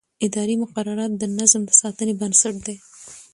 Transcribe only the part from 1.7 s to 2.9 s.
ساتنې بنسټ دي.